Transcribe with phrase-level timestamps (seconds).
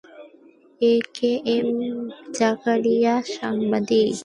[0.81, 1.67] এ K M
[2.37, 4.13] Zakaria সাংবাদিক।